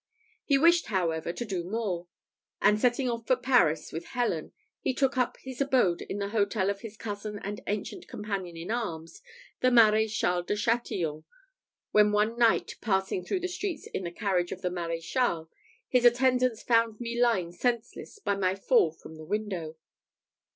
[0.45, 2.07] He wished, however, to do more;
[2.59, 6.71] and setting off for Paris with Helen, he took up his abode in the hotel
[6.71, 9.21] of his cousin and ancient companion in arms,
[9.59, 11.23] the Maréchal de Chatillon;
[11.91, 15.49] when one night passing through the streets in the carriage of the Maréchal,
[15.87, 19.77] his attendants found me lying senseless, by my fall from the window.